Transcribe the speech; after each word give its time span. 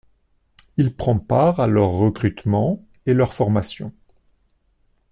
Il 0.77 0.95
prend 0.95 1.19
part 1.19 1.59
à 1.59 1.67
leur 1.67 1.89
recrutement 1.89 2.83
et 3.05 3.13
leur 3.13 3.35
formation. 3.35 3.93